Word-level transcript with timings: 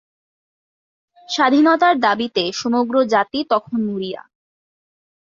স্বাধীনতার 1.29 1.95
দাবিতে 1.99 2.43
সমগ্র 2.53 2.95
জাতি 3.13 3.39
তখন 3.51 3.79
মরিয়া। 3.85 4.21